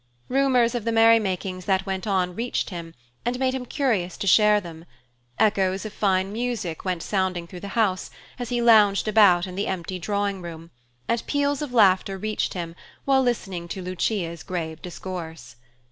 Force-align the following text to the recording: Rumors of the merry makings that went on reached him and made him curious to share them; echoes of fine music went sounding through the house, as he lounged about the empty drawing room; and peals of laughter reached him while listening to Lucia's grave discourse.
Rumors 0.29 0.73
of 0.73 0.83
the 0.83 0.91
merry 0.91 1.19
makings 1.19 1.65
that 1.65 1.85
went 1.85 2.07
on 2.07 2.33
reached 2.33 2.71
him 2.71 2.95
and 3.23 3.37
made 3.37 3.53
him 3.53 3.67
curious 3.67 4.17
to 4.17 4.25
share 4.25 4.59
them; 4.59 4.85
echoes 5.37 5.85
of 5.85 5.93
fine 5.93 6.33
music 6.33 6.83
went 6.83 7.03
sounding 7.03 7.45
through 7.45 7.59
the 7.59 7.67
house, 7.77 8.09
as 8.39 8.49
he 8.49 8.63
lounged 8.63 9.07
about 9.07 9.43
the 9.45 9.67
empty 9.67 9.99
drawing 9.99 10.41
room; 10.41 10.71
and 11.07 11.23
peals 11.27 11.61
of 11.61 11.71
laughter 11.71 12.17
reached 12.17 12.55
him 12.55 12.75
while 13.05 13.21
listening 13.21 13.67
to 13.67 13.81
Lucia's 13.83 14.41
grave 14.41 14.81
discourse. 14.81 15.55